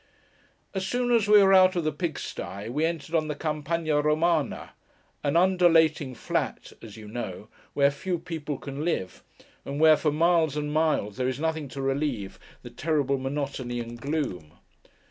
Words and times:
As 0.73 0.87
soon 0.87 1.11
as 1.11 1.27
we 1.27 1.43
were 1.43 1.53
out 1.53 1.75
of 1.75 1.83
the 1.83 1.91
pig 1.91 2.17
sty, 2.17 2.67
we 2.67 2.85
entered 2.85 3.13
on 3.13 3.27
the 3.27 3.35
Campagna 3.35 4.01
Romana; 4.01 4.71
an 5.23 5.37
undulating 5.37 6.15
flat 6.15 6.73
(as 6.81 6.97
you 6.97 7.07
know), 7.07 7.49
where 7.75 7.91
few 7.91 8.17
people 8.17 8.57
can 8.57 8.83
live; 8.83 9.21
and 9.63 9.79
where, 9.79 9.95
for 9.97 10.11
miles 10.11 10.57
and 10.57 10.73
miles, 10.73 11.17
there 11.17 11.27
is 11.27 11.39
nothing 11.39 11.67
to 11.67 11.83
relieve 11.83 12.39
the 12.63 12.71
terrible 12.71 13.19
monotony 13.19 13.79
and 13.79 14.01
gloom. 14.01 14.53